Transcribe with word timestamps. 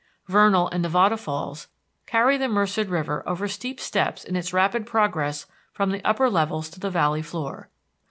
Vernal 0.25 0.67
and 0.69 0.81
Nevada 0.81 1.15
Falls 1.15 1.67
carry 2.07 2.35
the 2.35 2.47
Merced 2.47 2.87
River 2.89 3.21
over 3.27 3.47
steep 3.47 3.79
steps 3.79 4.23
in 4.23 4.35
its 4.35 4.51
rapid 4.51 4.87
progress 4.87 5.45
from 5.71 5.91
the 5.91 6.03
upper 6.03 6.27
levels 6.27 6.69
to 6.71 6.79
the 6.79 6.89
valley 6.89 7.21
floor. 7.21 7.69